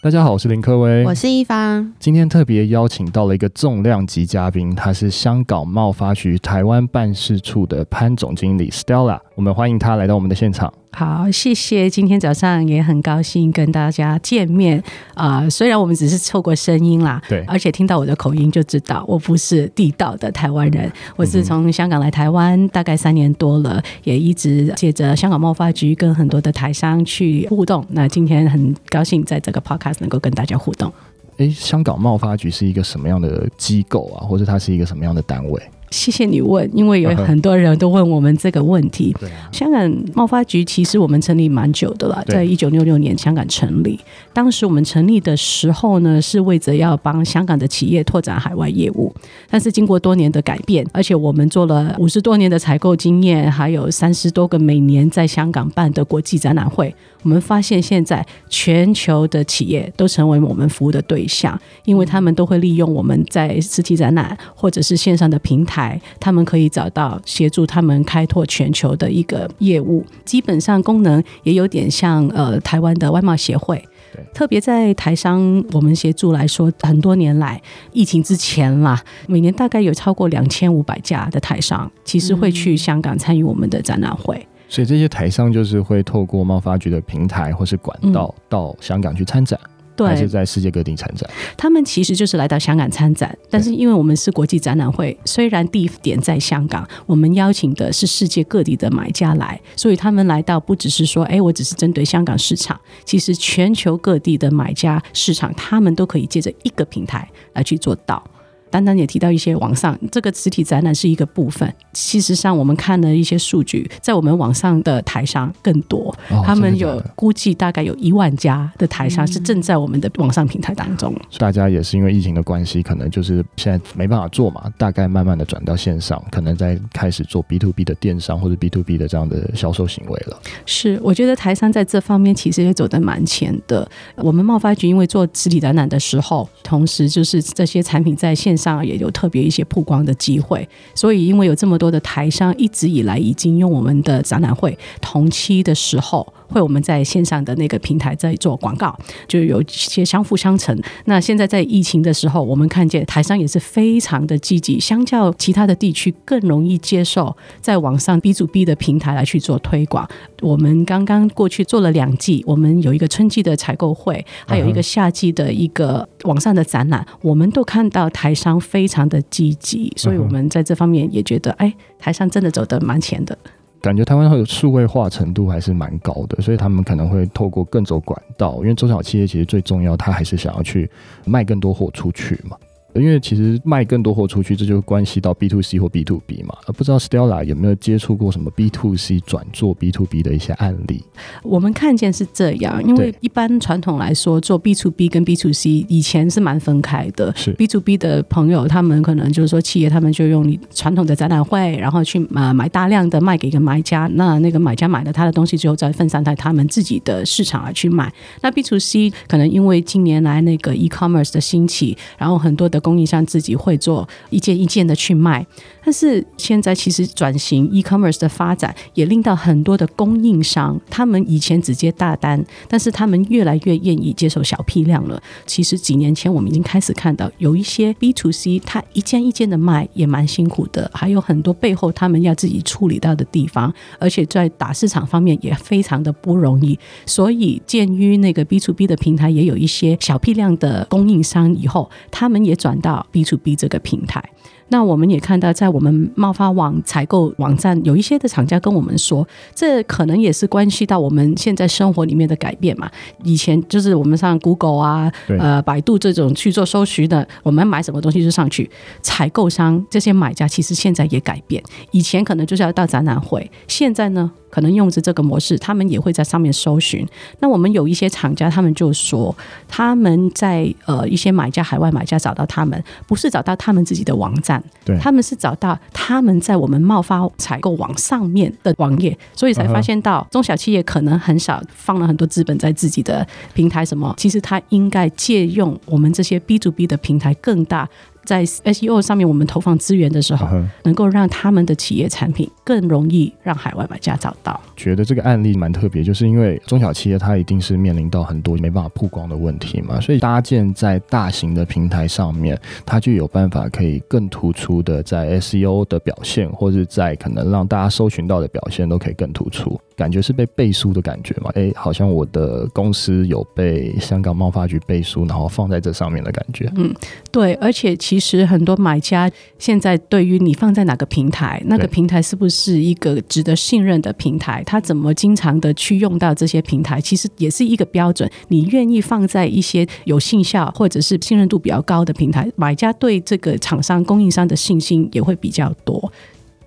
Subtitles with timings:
[0.00, 1.92] 大家好，我是林科威，我是一方。
[1.98, 10.72] 今天特别邀请到了一个重量级嘉宾，他是香港贸发局台湾办事处的潘总经理 Stella，我们欢迎他来到我们的现场。
[10.90, 11.88] 好，谢谢。
[11.88, 14.82] 今天早上也很高兴跟大家见面
[15.14, 15.50] 啊、呃！
[15.50, 20.90] 虽然我们只是透过声音啦，对，而且听到我的口音就知道我不是地道的台湾人。
[21.14, 27.84] 我是从香港来台湾大概三年多了，也一直借着香港贸发局跟很多的台商去互动。
[27.90, 30.92] 那今天很高兴在这个 podcast 能够跟大家互动。
[31.36, 34.26] 诶，香港贸发局是一个什么样的机构啊？
[34.26, 35.62] 或者它是一个什么样的单位？
[35.90, 39.14] 谢谢你问，因为有 很多人都问我们这个问题。
[39.18, 43.98] 对啊，香港贸发局其实我们成立蛮久的了，在一九六六年香港成立。
[44.32, 49.12] 当时我们成立的时候呢，是为着要帮香港的企业拓展海外业务。
[49.50, 65.77] 但是经过多年的改变，而且我们做了五十多年的采购经验，还有三十多个每年在香港办的国际展览会，我们发现现在全球的企业都成为我们服务的对象，因为他们都会利用我们在实体展览或者是线上的平台。
[66.18, 73.82] 他们可以找到协助他们开拓全球的一个业务，基本上功能也有点像呃台湾的外贸协会。
[74.12, 77.60] 对，特别在台商我们协助来说，很多年来
[77.92, 84.46] 疫情之前啦，每年大概有超过两千五百家的台商，其实会去香港参与我们的展览会。
[84.70, 89.58] 所以这些台商就是会透过贸发局的平台或是管道到香港去参展。
[89.60, 91.28] 对，还是在世界各地参展。
[91.56, 108.22] 他们其实就是来到香港参展，但是因为我们是国际展览会，虽然地点在香港，我们邀请的是世界各地的买家来，所以他们来到不只是说，哎，我只是针对香港市场，其实全球各地的买家市场，他们都可以借着一个平台来去做到。
[108.70, 121.12] 单单也提到一些网上这个实体展览是一个部分，其实上我们看了一些数据，在我们网上的台商更多，哦、他们有估计大概有一万家的台商是正在我们的网上平台当中。
[121.14, 130.38] 嗯、大家也是因为疫情的关系，可能就是现在没办法做嘛，大概慢慢的转到线上，可能在开始做 B to B 的电商或者 B to B 的这样的销售行为了。
[130.66, 133.88] 是，我觉得台商在这方面其实也走得蛮前的。
[134.16, 138.57] 我们贸发局因为做实体展览的时候，同时就是这些产品在线。
[138.58, 146.34] 上也有特别一些曝光的机会，所以因为有这么多的台商一直以来已经用我们的展览会同期的时候。
[146.48, 150.76] 会我们在线上的那个平台在做广告，就有一些相辅相成。
[151.04, 160.08] 那现在在疫情的时候，我们看见台商也是非常的积极，相较其他的地区更容易接受在网上 B to B 的平台来去做推广。
[160.40, 173.36] 我们刚刚过去做了两季，我们有一个春季的采购会，还有一个夏季的一个网上的展览，我们都看到台商非常的积极，所以我们在这方面也觉得，哎，台商真的走得蛮前的。
[173.80, 180.90] 感觉台湾会有数位化程度还是蛮高的，所以他们可能会透过更走管道，因为中小企业其实最重要，他还是想要去
[181.24, 182.56] 卖更多货出去嘛。
[182.94, 186.56] 因为其实卖更多货出去，这就关系到 B to C 或 B to B 嘛。
[186.76, 191.02] 不知道 Stella 有没有接触过什么 B to C 转做 B to B 的一些案例？
[191.42, 197.32] 我们看见是这样，因为一般传统来说，做 B to B 跟 B to C 以前是蛮分开的。
[197.36, 208.12] 是 B to B 的朋友，他们可能就是说企业，他们就用你传统的展览会，然后去买买大量的卖给一个买家，那那个买家买了他的东西之后，再分散在他们自己的市场而去卖。
[208.40, 215.46] 那 B to C 可能因为近年来那个 e-commerce 的兴起，然后很多的供应商自己会做一件一件的去卖，
[215.88, 225.18] 但是现在其实转型 e-commerce 的发展，也令到很多的供应商，他们以前只接大单，但是他们越来越愿意接受小批量了。
[225.46, 236.78] 其实几年前我们已经开始看到，有一些 B to C，他一件一件的卖也蛮辛苦的，还有很多背后他们要自己处理到的地方，而且在打市场方面也非常的不容易。
[237.06, 243.06] 所以鉴于那个 B to B 的平台也有一些小批量的供应商以后，他们也转到。
[243.10, 244.22] B to B 这个平台，
[244.68, 252.90] 那我们也看到，在我们贸发网采购网站，有一些的厂家跟我们说，这可能也是关系到我们现在生活里面的改变嘛。
[253.24, 258.70] 以前就是我们上 Google 啊，呃，百度这种去做搜寻的，我们买什么东西就上去。
[259.02, 264.30] 采购商这些买家其实现在也改变，以前可能就是要到展览会，现在呢？
[264.50, 267.06] 可能用着这个模式，他们也会在上面搜寻。
[267.38, 269.36] 那我们有一些厂家，他们就说
[269.68, 287.88] 他们在呃一些买家海外买家找到他们，不是找到他们自己的网站，对，他们是找到他们在我们贸发采购网上面的网页，所以才发现到中小企业可能很少放了很多资本在自己的平台，什么其实他应该借用我们这些 B to B 的平台更大。
[288.28, 290.46] 在 SEO 上面我们投放资源的时候，
[290.82, 294.60] 能够让他们的企业产品更容易让海外买家找到。
[294.76, 309.80] 觉得这个案例蛮特别，就是因为中小企业它一定是面临到很多没办法曝光的问题嘛，所以搭建在大型的平台上面，它就有办法可以更突出的在 SEO 的表现，或者在可能让大家搜寻到的表现都可以更突出。
[309.98, 311.50] 感觉是被背书的感觉嘛？
[311.56, 316.70] 哎，好像我的公司有被香港贸发局背书，然后放在这上面的感觉。
[316.76, 316.94] 嗯，
[317.32, 317.54] 对。
[317.54, 319.28] 而且其实很多买家
[319.58, 328.30] 现在对于你放在哪个平台，那个平台是不是一个值得信任的平台，他怎么经常的去用到这些平台，其实也是一个标准。
[328.46, 336.12] 你愿意放在一些有信效或者是信任度比较高的平台，买家对这个厂商、供应商的信心也会比较多。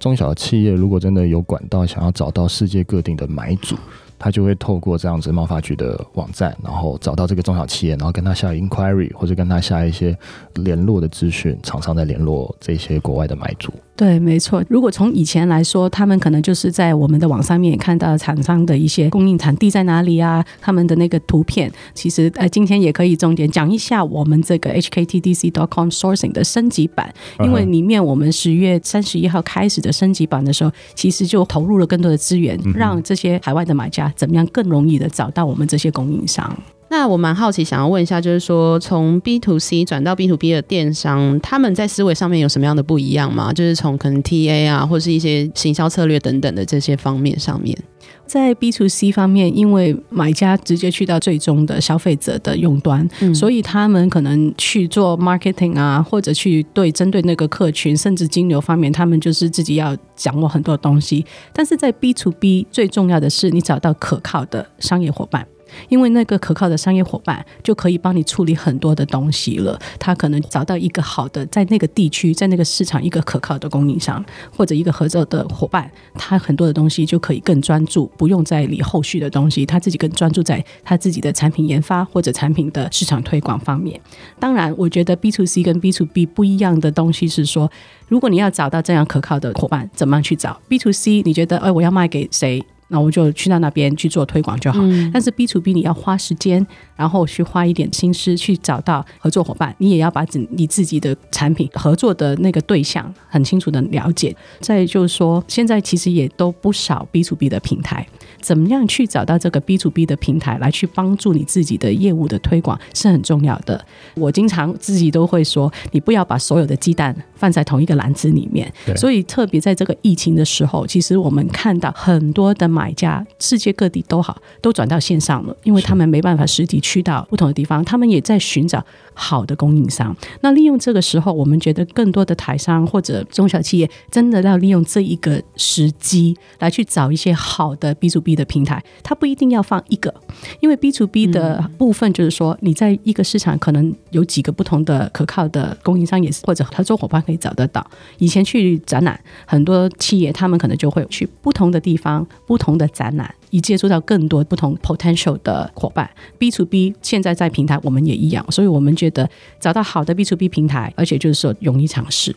[0.01, 3.77] 中小企业如果真的有管道，想要找到世界各地的买主，
[4.18, 10.18] 他就会透过这样子贸发局的网站，然后找到这个中小企业，然后跟他下 inquiry 或者跟他下一些
[10.56, 13.71] 联络的资讯，厂商在联络这些国外的买主。
[14.01, 14.65] 对，没错。
[14.68, 21.71] 如果从以前来说，他们可能就是在我们的网上面看到厂商的一些供应产地在哪里啊，他们的那个图片。
[21.94, 36.51] 其实，呃，今天也可以重点讲一下我们这个 hktdc.com sourcing 的升级版，因为里面我们十月三十一号开始的升级版的时候，其实就投入了更多的资源，让这些海外的买家怎么样更容易的找到我们这些供应商。
[36.91, 43.53] 那我蛮好奇，想要问一下，就是说从 B to C 转到 B to B 的电商，他们在思维上面有什么样的不一样吗？
[43.53, 47.77] 就是从可能 TA 啊，或是一些行销策略等等的这些方面上面，
[48.25, 61.25] 在 B to C 方面，因为买家直接去到最终的消费者的用端，嗯，所以他们可能去做 marketing 啊，或者去对针对那个客群，甚至金流方面，他们就是自己要掌握很多东西。
[61.53, 65.47] 但是在 B to B 最重要的是，你找到可靠的商业伙伴。
[65.89, 69.79] 因为那个可靠的商业伙伴就可以帮你处理很多的东西了。
[70.00, 74.23] 他可能找到一个好的，在那个地区，在那个市场一个可靠的供应商
[74.56, 84.00] 或者一个合作的伙伴，他很多的东西就可以更专注，不用再理后续的东西，他自己更专注在他自己的产品研发或者产品的市场推广方面。
[84.39, 87.71] 当然，我觉得 B to C 跟 B to B 不一样的东西是说，
[88.07, 92.63] 如果你要找到这样可靠的伙伴，怎么样去找？B to C，你觉得，哎，我要卖给谁？
[92.91, 94.79] 那我就去到那边去做推广就好。
[94.83, 95.09] 嗯。
[95.13, 96.65] 但是 B to B 你要花时间，
[96.95, 104.35] 然后去花一点心思去找到合作伙伴，你也要把自你自己的产品合作的那个对象很清楚的了解。
[104.59, 108.05] 再就是说，现在其实也都不少 B to B 的平台。
[108.41, 113.83] 怎么样去找到这个 B to B 的平台来去帮助你自己的业务的推广是很重要的。
[114.15, 118.71] 我经常自己都会说，你不要把所有的鸡蛋放在同一个篮子里面。
[118.95, 128.83] 所以特别在这个疫情的时候，其实我们看到很多的买家，世界各地都好，都转到线上了，因为他们没办法实体去到不同的地方，他们也在寻找
[129.13, 130.15] 好的供应商。
[130.41, 138.31] 那利用这个时候，我们觉得更多的台商或者中小企业真的要利用这一个时机来去找一些好的 B to B。
[138.31, 140.13] 的平台，它不一定要放一个，
[140.61, 147.86] 因为 B to B 的部分就是说，你在一个市场可能有几个不同的可靠的供应商，也是或者合作伙伴可以找得到。
[148.18, 156.10] 以前去展览，很多企业他们可能就会去不同的地方、不同的展览，以接触到更多不同 potential 的伙伴。
[156.38, 159.30] B to B 现在在平台，我们也一样，所以我们觉得
[159.60, 162.36] 找到好的 B to B 平台，而且就是说容易尝试。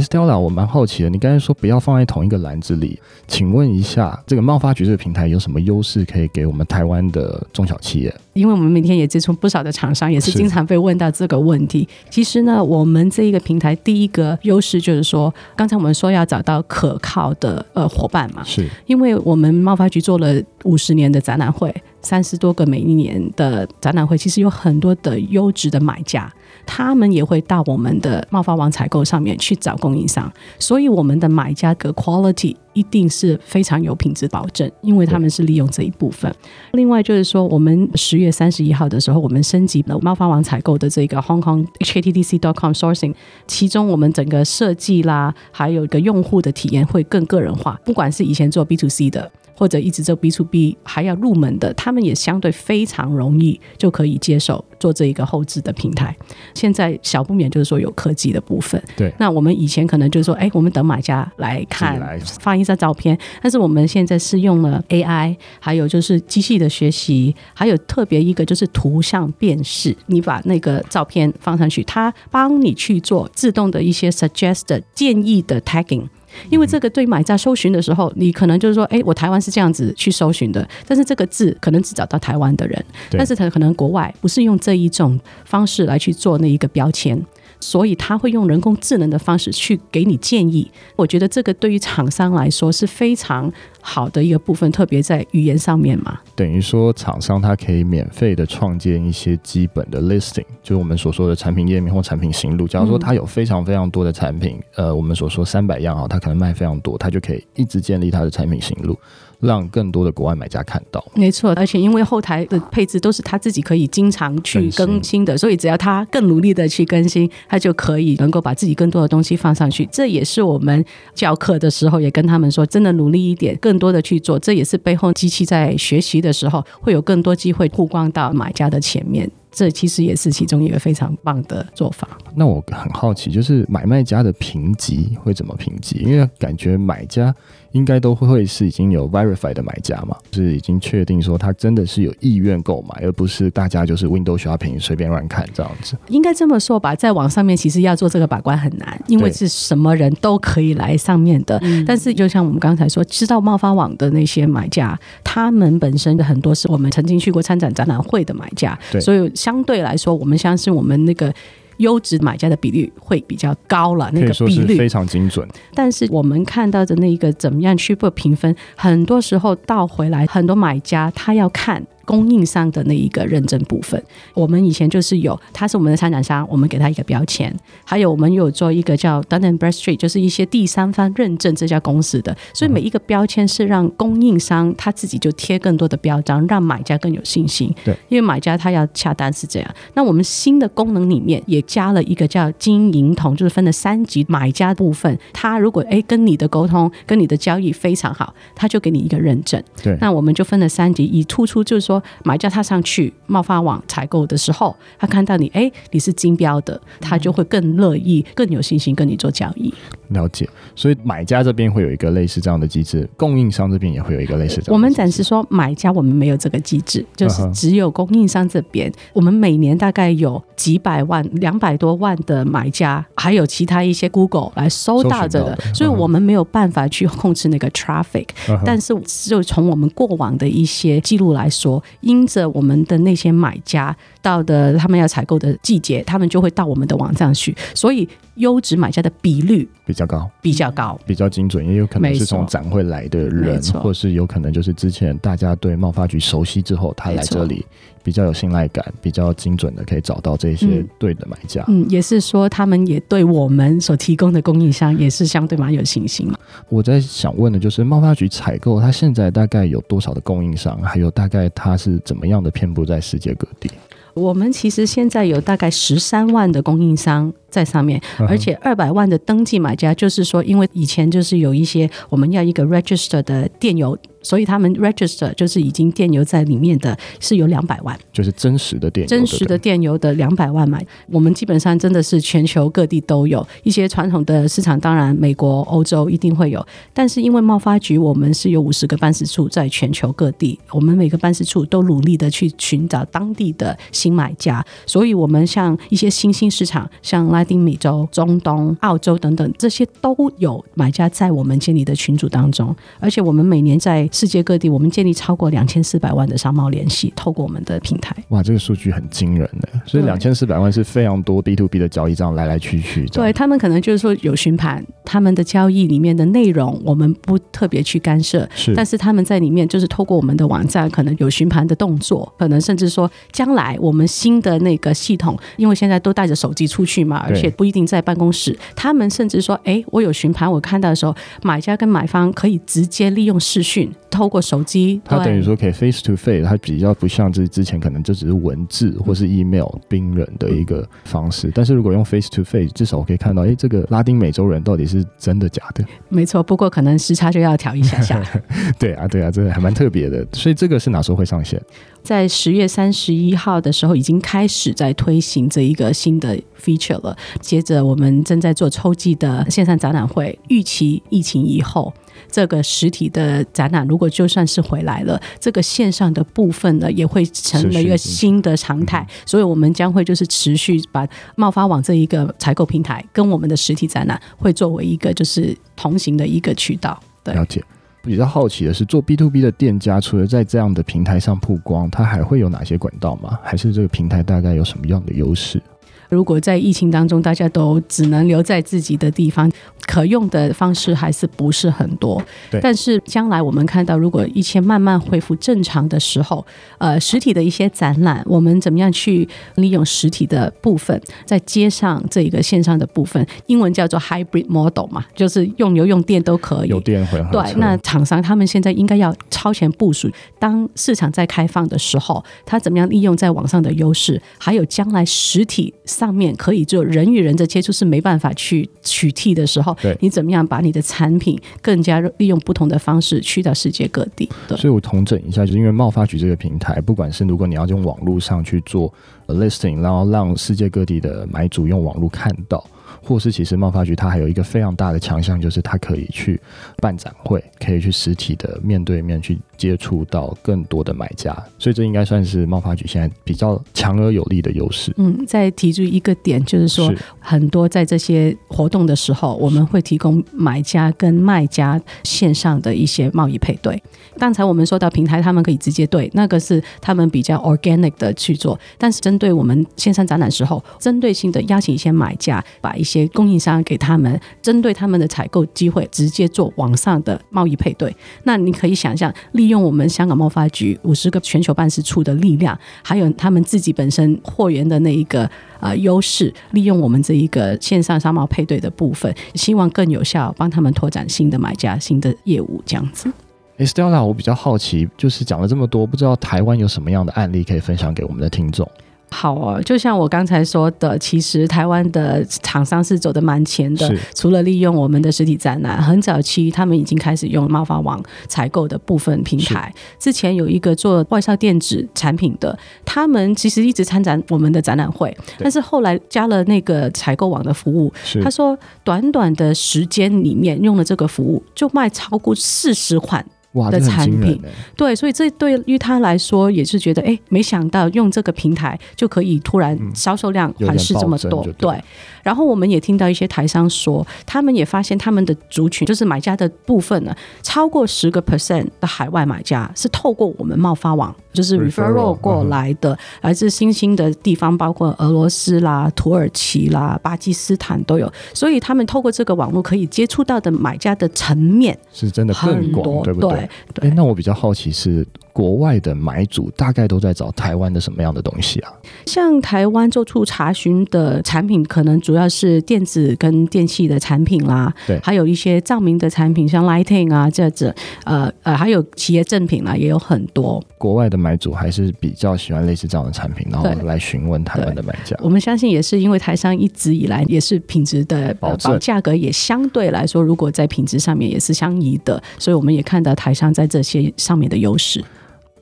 [0.00, 8.14] Stella，我蛮好奇的，你刚才说不要放在同一个篮子里，请问一下，这个贸发局这个平台有什么优势可以给我们台湾的中小企业？
[8.34, 11.88] 因为我们每天也接触不少的厂商，也是经常被问到这个问题。
[12.10, 26.30] 其实呢，我们这一个平台第一个优势就是说，刚才我们说要找到可靠的呃伙伴嘛，是因为我们贸发局做了五十年的展览会，三十多个每一年的展览会，其实有很多的优质的买家。
[26.66, 36.30] 他们也会到我们的贸发网采购上面去找供应商，所以我们的买家的 quality 一定是非常有品质保证，因为他们是利用这一部分。
[36.72, 43.14] 另外就是说，我们十月三十一号的时候，我们升级了贸发网采购的这个 Hong Kong HKTDC.com sourcing，
[43.46, 49.30] 其中我们整个设计啦，还有一个用户的体验会更个人化，不管是以前做 B to C 的。
[49.56, 56.14] 或者一直做 B to B 还要入门的，他们也相对非常容易就可以接受做这一个后置的平台。
[56.54, 59.12] 现在小不免就是说有科技的部分，对。
[59.18, 61.98] 那我们以前可能就是说，哎，我们等买家来看，
[62.40, 63.18] 放一张照片。
[63.40, 69.96] 但是我们现在是用了 AI，还有就是机器的学习，还有特别一个就是图像辨识。
[70.06, 76.06] 你把那个照片放上去，它帮你去做自动的一些 suggest 建议的 tagging。
[76.50, 87.20] 因为这个对买家搜寻的时候，你可能就是说，哎，我台湾是这样子去搜寻的，但是这个字可能只找到台湾的人，但是他可能国外不是用这一种方式来去做那一个标签。
[87.58, 90.70] 所以他会用人工智能的方式去给你建议。
[90.94, 93.50] 我觉得这个对于厂商来说是非常
[93.88, 96.18] 好的一个部分，特别在语言上面嘛。
[96.34, 102.66] 等于说，厂商他可以免费的创建一些基本的 listing，就是我们所说的产品页面或产品行录。
[102.66, 108.98] 假如说他有非常非常多的产品，呃，我们所说三百样啊，他可能卖非常多，他就可以一直建立他的产品行录。
[109.38, 119.86] 让更多的国外买家看到，没错，而且因为后台的配置都是他自己可以经常去更新的，所以只要他更努力的去更新，他就可以能够把自己更多的东西放上去。
[119.92, 120.82] 这也是我们
[121.14, 124.38] 教课的时候也跟他们说，真的努力一点，更多的去做。
[124.38, 129.30] 这也是背后机器在学习的时候会有更多机会曝光到买家的前面。
[129.50, 132.06] 这其实也是其中一个非常棒的做法。
[132.34, 136.00] 那我很好奇，就是买卖家的评级会怎么评级？
[136.00, 137.34] 因为感觉买家
[137.76, 145.96] 应该都会是已经有 verified 的买家嘛，就是已经确定说他真的是有意愿购买，而不是大家就是 window shopping 随便乱看这样子。
[146.08, 151.60] 应该这么说吧，在网上面其实要做这个把关很难，因为是什么人都可以来上面的。
[151.86, 159.30] 但是就像我们刚才说，知道贸发网的那些买家，他们本身的很多是我们曾经去过参展展览会的买家，对，所以。
[159.34, 161.32] 相对来说，我们相信我们那个
[161.78, 165.46] 优质买家的比率会比较高了，那个比率非常精准。
[165.74, 171.84] 但是我们看到的那个怎么样去不评分，很多时候倒回来，很多买家他要看。
[172.06, 187.74] 供应商的那一个认证部分，我们以前就是有，他是我们的参展商，我们给他一个标签，还有我们有做一个叫 Dun & Bradstreet，就是一些第三方认证这家公司的，所以每一个标签是让供应商他自己就贴更多的标章，让买家更有信心。
[187.84, 189.74] 对，因为买家他要下单是这样。
[189.94, 199.60] 那我们新的功能里面也加了一个叫金银铜，就是分了三级买家部分，他如果哎跟你的沟通跟你的交易非常好，他就给你一个认证。
[199.82, 201.95] 对，那我们就分了三级，以突出就是说。
[202.24, 209.72] 买家他上去贸发网采购的时候，他看到你，哎，你是金标的，他就会更乐意、更有信心跟你做交易。
[210.10, 214.72] 了解，所以买家这边会有一个类似这样的机制，供应商这边也会有一个类似这样。
[214.72, 218.90] 我们暂时说买家，我们没有这个机制，就是只有供应商这边。
[219.12, 228.28] 我们每年大概有几百万、两百多万的买家，还有其他一些 Google 来收到这个，所以我们没有办法去控制那个 traffic。
[228.64, 228.94] 但是
[229.28, 238.08] 就从我们过往的一些记录来说，因着我们的那些买家到的他们要采购的季节，他们就会到我们的网站去，所以。
[238.36, 247.64] 优质买家的比率比较高，比较高，比较精准，也有可能是从展会来的人，或是有可能就是之前大家对贸发局熟悉之后，他来这里
[248.06, 251.64] 比较有信赖感，比较精准的可以找到这些对的买家。
[251.66, 256.38] 嗯，也是说他们也对我们所提供的供应商也是相对蛮有信心嘛。
[256.68, 260.80] 我在想问的就是贸发局采购，它现在大概有多少的供应商？
[260.82, 263.68] 还有大概它是怎么样的遍布在世界各地？
[264.16, 273.96] 我们其实现在有大概十三万的供应商在上面，而且二百万的登记买家，就是说，因为以前就是有一些我们要一个 register 的电邮。
[274.22, 280.84] 所以他们 register 就是已经电邮在里面的是有两百万，就是真实的电邮，真实的电邮的两百万买。
[281.12, 286.66] 我们基本上真的是全球各地都有一些传统的市场，当然美国、欧洲一定会有。
[286.92, 294.64] 但是因为贸发局，我们是有五十个办事处在全球各地，我们每个办事处都努力的去寻找当地的新买家。
[294.86, 302.74] 所以，我们像一些新兴市场，像拉丁美洲、中东、澳洲等等，这些都有买家在我们建立的群组当中。
[303.00, 308.14] 而且，我们每年在世界各地，我们建立超过两千四百万的商贸联系，透过我们的平台。
[308.28, 313.06] 哇，这个数据很惊人的，所以两千四百万是非常多 B to B 的交易，这样来来去去。
[313.06, 333.88] 对，他们可能就是说有询盘，他们的交易里面的内容我们不特别去干涉，是，但是他们在里面就是透过我们的网站，可能有询盘的动作，可能甚至说将来我们新的那个系统，因为现在都带着手机出去嘛，而且不一定在办公室，他们甚至说，哎，我有询盘，我看到的时候，买家跟买方可以直接利用视讯。
[334.08, 341.52] 透过手机，他等于说可以 face to face，它比较不像这之前可能就只是文字或是 email 冰冷的一个方式。
[341.54, 345.84] 但是如果用 face to face，至少我可以看到，哎，这个拉丁美洲人到底是真的假的？
[346.08, 348.22] 没错，不过可能时差就要调一下下。
[348.78, 350.26] 对啊，对啊，这个还蛮特别的。
[350.32, 351.60] 所以这个是哪时候会上线？
[352.06, 357.16] 在十月三十一号的时候，已经开始在推行这一个新的 feature 了。
[357.40, 361.92] 接着我们正在做秋季的线上展览会，预期疫情以后。
[362.30, 369.04] 这个实体的展览，如果就算是回来了，这个线上的部分呢，也会成为一个新的常态。
[369.24, 377.00] 所以，我们将会就是持续把贸发网这一个采购平台跟我们的实体展览，会作为一个就是同行的一个渠道。
[377.24, 377.62] 对，了解。
[378.06, 383.38] 比较好奇的是，做 B to B 的店家，除了在这样的平台上曝光，它还会有哪些管道吗？
[383.42, 385.60] 还是这个平台大概有什么样的优势？
[386.08, 389.50] 如果在疫情当中，大家都只能留在自己的地方，
[389.86, 392.22] 可用的方式还是不是很多。
[392.50, 392.60] 对。
[392.60, 396.44] 但是将来我们看到，如果一切慢慢恢复正常的时候，
[396.78, 406.68] 呃，实体的一些展览，我们怎么样去利用实体的部分，在接上这一个线上的部分，英文叫做 hybrid model 嘛，就是用油用电都可以。
[406.68, 407.42] 有电混合。
[407.42, 407.54] 对。
[407.54, 415.72] 那厂商他们现在应该要超前部署，当市场在开放的时候，他怎么样利用在网上的优势，还有将来实体。
[415.96, 424.28] 上面可以做人与人的接触是没办法去取替的时候，对，你怎么样把你的产品更加利用不同的方式去到世界各地？
[424.46, 428.92] 对，所以我统整一下，就是因为贸发局这个平台，不管是如果你要用网络上去做
[429.28, 432.62] listing，然后让世界各地的买主用网络看到。
[433.02, 436.40] 或是其实贸发局它还有一个非常大的强项，就是它可以去
[436.78, 444.92] 办展会，可以去实体的面对面去接触到更多的买家，所以这应该算是贸发局现在比较强而有力的优势。
[444.96, 453.80] 嗯，再提出一个点，就是说很多在这些活动的时候，我们会提供买家跟卖家线上的一些贸易配对。
[454.18, 467.94] 刚才我们说到平台，他们可以直接对，那个是他们比较 organic 的去做，但是针对我们线上展览时候，针对性的邀请一些买家，把一些些供应商给他们针对他们的采购机会，直接做网上的贸易配对。
[468.24, 475.28] 那你可以想象，利用我们香港贸发局五十个全球办事处的力量，还有他们自己本身货源的那一个
[475.60, 483.10] 呃优势，利用我们这一个线上商贸配对的部分，希望更有效帮他们拓展新的买家、新的业务这样子。
[483.58, 488.70] Stella，我比较好奇，就是讲了这么多，不知道台湾有什么样的案例可以分享给我们的听众？
[489.08, 493.94] 好哦，就像我刚才说的，其实台湾的厂商是走的蛮前的。
[494.14, 499.72] 除了利用我们的实体展览，很早期他们已经开始用贸发网采购的部分平台。
[499.98, 507.92] 之前有一个做外销电子产品的，他们其实一直参展我们的展览会，但是后来加了那个采购网的服务。
[508.22, 513.24] 他说，短短的时间里面用了这个服务，就卖超过四十款。
[513.70, 514.40] 的产品，
[514.76, 521.84] 对，所以这对于他来说也是觉得，哎，没想到用这个平台就可以突然销售量还是这么多，对，对。
[522.22, 538.12] 然后我们也听到一些台商说，他们也发现他们的族群，就是买家的部分呢，超过十个 percent 的海外买家是透过我们贸发网，就是 referral 过来的，来自新兴的地方，包括俄罗斯啦、土耳其啦、巴基斯坦都有。
[538.34, 543.45] 所以他们透过这个网络可以接触到的买家的层面是真的更广，对不对？
[543.74, 548.72] 对，那我比较好奇是国外的买主大概都在找台湾的什么样的东西啊？
[549.06, 560.62] 像台湾做出查询的产品，可能主要是电子跟电器的产品啦，对，还有一些照明的产品，像 lighting 啊这样子，呃呃，还有企业赠品啦，也有很多。
[560.78, 565.16] 国外的买主还是比较喜欢类似这样的产品，然后来询问台湾的买家。
[565.20, 575.04] 我们相信也是因为台商一直以来也是品质的保证，价格也相对来说，如果在品质上面也是相宜的，所以我们也看到台商在这些上面的优势。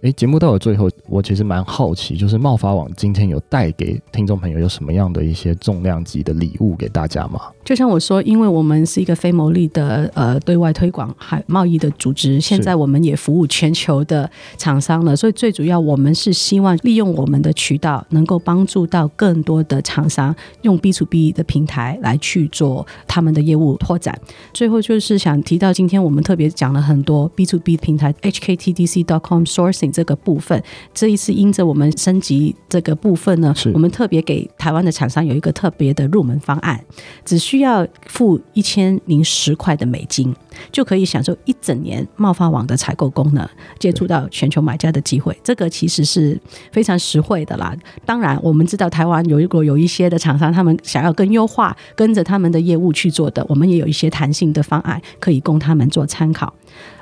[0.03, 7.40] 诶，节目到了最后，我其实蛮好奇，就是贸发网今天有带给听众朋友有什么样的一些重量级的礼物给大家吗？
[7.64, 24.19] 就像我说，因为我们是一个非牟利的呃对外推广海贸易的组织，现在我们也服务全球的厂商了，所以最主要我们是希望利用我们的渠道，能够帮助到更多的厂商用 B to B 的平台来去做他们的业务拓展。
[24.53, 29.95] 最后就是想提到，今天我们特别讲了很多 B to B 平台 HKTDC.com Sourcing。
[29.95, 30.61] 这个部分，
[30.95, 36.83] 这一次因着我们升级这个部分呢，我们特别给台湾的厂商有一个特别的入门方案，
[37.25, 40.35] 只需要付一千零十块的美金，
[40.71, 43.47] 就可以享受一整年贸发网的采购功能，
[43.79, 45.37] 接触到全球买家的机会。
[45.43, 47.77] 这个其实是非常实惠的啦。
[48.07, 56.55] 当然，我们知道台湾有一个有一些的厂商，他们想要更优化，跟着他们的业务去做的，我们也有一些弹性的方案可以供他们做参考。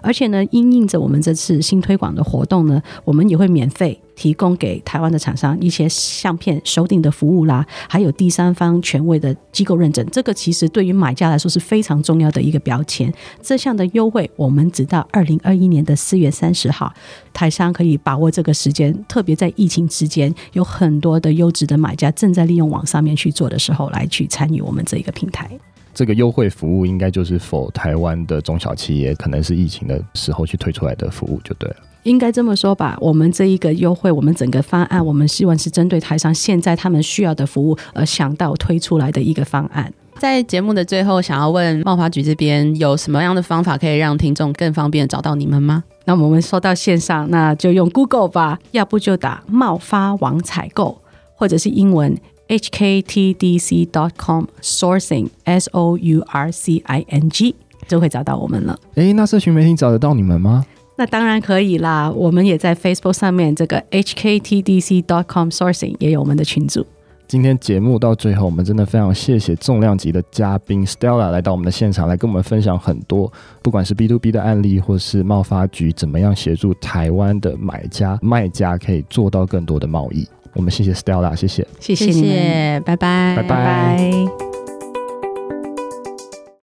[0.02, 10.06] 而且呢，因应着我们这次新推广的活动呢，我们也会免费提供给台湾的厂商一些相片收订的服务啦，还有第三方权威的机构认证。
[10.10, 13.12] 这个其实对于买家来说是非常重要的一个标签。
[13.40, 16.92] 这项的优惠，我们直到二零二一年的四月三十号，
[17.32, 18.92] 台商可以把握这个时间。
[19.08, 25.50] 特别在疫情之间，有很多的优质的买家正在利用网上面去做的时候，来去参与我们这一个平台。
[25.94, 31.76] 这个优惠服务应该就是 for 台湾的中小企业，可能是疫情的时候去推出来的服务就对了。
[32.04, 39.92] 应该这么说吧，我们这一个优惠，我们整个方案，我们希望是针对台商现在他们需要的服务而想到推出来的一个方案。
[40.18, 45.84] 在节目的最后，想要问贸发局这边有什么样的方法可以让听众更方便找到你们吗？
[46.04, 51.00] 那我们说到线上，那就用 Google 吧，要不就打贸发网采购，
[51.34, 52.16] 或者是英文。
[52.48, 57.54] hktdc.com sourcing s o u r c i n g
[57.88, 58.78] 就会找到我们了。
[58.94, 60.64] 诶，那社群媒体找得到你们吗？
[60.96, 66.86] 那当然可以啦，我们也在 Facebook 上面，这个 hktdc.com sourcing 也有我们的群组。
[67.26, 80.28] 今天节目到最后，我们真的非常谢谢重量级的嘉宾 Stella 来到我们的现场，来跟我们分享很多，不管是 B to B 的案例，或是贸发局怎么样协助台湾的买家、卖家可以做到更多的贸易。
[80.54, 84.51] 我们谢谢 Stella，谢谢，谢谢你，拜拜，拜拜。